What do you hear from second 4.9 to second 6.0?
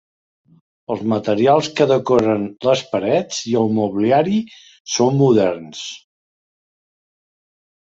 són moderns.